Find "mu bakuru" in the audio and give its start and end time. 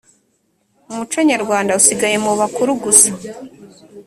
2.25-2.71